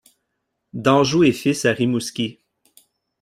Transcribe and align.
D'Anjou 0.73 1.25
et 1.25 1.31
Fils 1.31 1.63
à 1.65 1.73
Rimouski. 1.73 2.39